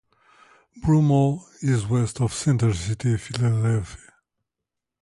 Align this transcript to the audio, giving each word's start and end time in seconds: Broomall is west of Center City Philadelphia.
Broomall 0.79 1.43
is 1.61 1.85
west 1.85 2.21
of 2.21 2.33
Center 2.33 2.73
City 2.73 3.17
Philadelphia. 3.17 4.13